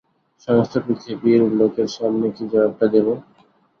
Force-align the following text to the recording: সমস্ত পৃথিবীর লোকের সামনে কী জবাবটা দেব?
সমস্ত 0.47 0.73
পৃথিবীর 0.85 1.41
লোকের 1.59 1.87
সামনে 1.95 2.27
কী 2.35 2.43
জবাবটা 2.51 2.85
দেব? 2.93 3.07